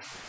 [0.00, 0.28] you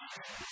[0.13, 0.51] Thank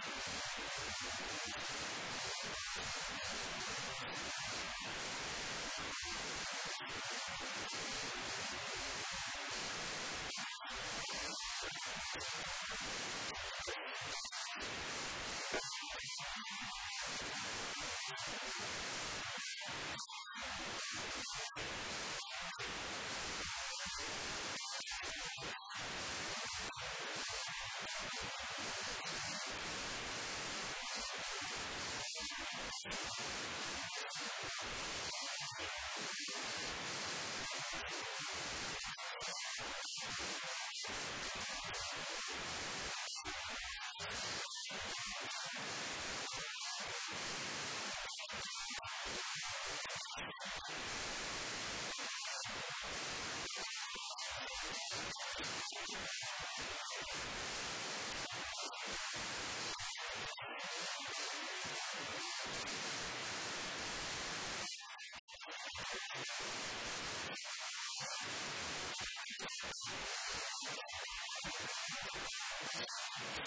[0.00, 1.97] すごい!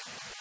[0.02, 0.41] you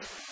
[0.00, 0.31] you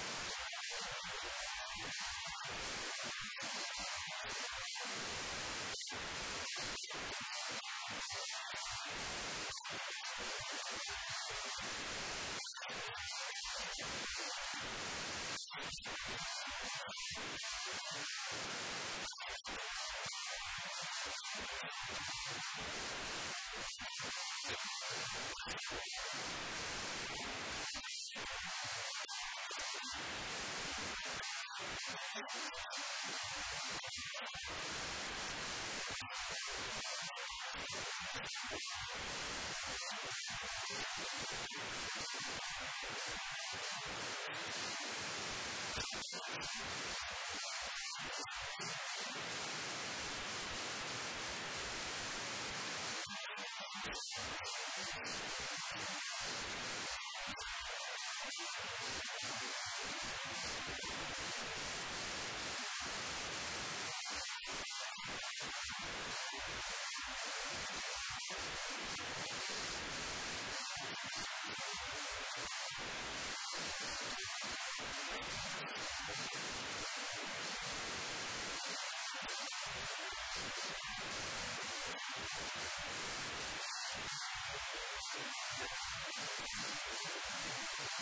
[17.13, 17.41] Thank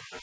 [0.00, 0.22] Thank